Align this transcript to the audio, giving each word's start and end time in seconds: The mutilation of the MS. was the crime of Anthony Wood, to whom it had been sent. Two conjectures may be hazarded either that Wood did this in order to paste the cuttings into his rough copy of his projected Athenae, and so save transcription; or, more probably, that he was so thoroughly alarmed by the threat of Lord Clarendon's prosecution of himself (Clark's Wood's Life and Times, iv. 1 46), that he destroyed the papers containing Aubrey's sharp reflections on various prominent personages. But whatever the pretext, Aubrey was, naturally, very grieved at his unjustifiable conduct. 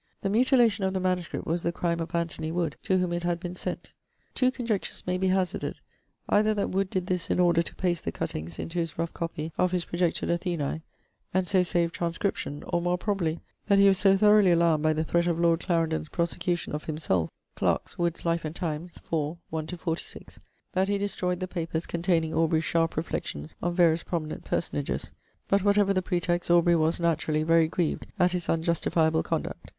The 0.23 0.31
mutilation 0.31 0.83
of 0.83 0.95
the 0.95 0.99
MS. 0.99 1.31
was 1.45 1.61
the 1.61 1.71
crime 1.71 1.99
of 1.99 2.15
Anthony 2.15 2.51
Wood, 2.51 2.75
to 2.81 2.97
whom 2.97 3.13
it 3.13 3.21
had 3.21 3.39
been 3.39 3.53
sent. 3.53 3.91
Two 4.33 4.49
conjectures 4.49 5.03
may 5.05 5.15
be 5.19 5.27
hazarded 5.27 5.79
either 6.27 6.55
that 6.55 6.71
Wood 6.71 6.89
did 6.89 7.05
this 7.05 7.29
in 7.29 7.39
order 7.39 7.61
to 7.61 7.75
paste 7.75 8.03
the 8.05 8.11
cuttings 8.11 8.57
into 8.57 8.79
his 8.79 8.97
rough 8.97 9.13
copy 9.13 9.51
of 9.59 9.69
his 9.71 9.85
projected 9.85 10.31
Athenae, 10.31 10.81
and 11.35 11.47
so 11.47 11.61
save 11.61 11.91
transcription; 11.91 12.63
or, 12.63 12.81
more 12.81 12.97
probably, 12.97 13.41
that 13.67 13.77
he 13.77 13.87
was 13.87 13.99
so 13.99 14.17
thoroughly 14.17 14.51
alarmed 14.51 14.81
by 14.81 14.91
the 14.93 15.03
threat 15.03 15.27
of 15.27 15.39
Lord 15.39 15.59
Clarendon's 15.59 16.09
prosecution 16.09 16.73
of 16.73 16.85
himself 16.85 17.29
(Clark's 17.55 17.95
Wood's 17.99 18.25
Life 18.25 18.43
and 18.43 18.55
Times, 18.55 18.97
iv. 18.97 19.37
1 19.51 19.67
46), 19.77 20.39
that 20.73 20.87
he 20.87 20.97
destroyed 20.97 21.39
the 21.39 21.47
papers 21.47 21.85
containing 21.85 22.33
Aubrey's 22.33 22.65
sharp 22.65 22.97
reflections 22.97 23.53
on 23.61 23.75
various 23.75 24.01
prominent 24.01 24.45
personages. 24.45 25.11
But 25.47 25.63
whatever 25.63 25.93
the 25.93 26.01
pretext, 26.01 26.49
Aubrey 26.49 26.75
was, 26.75 26.99
naturally, 26.99 27.43
very 27.43 27.67
grieved 27.67 28.07
at 28.17 28.31
his 28.31 28.49
unjustifiable 28.49 29.21
conduct. 29.21 29.67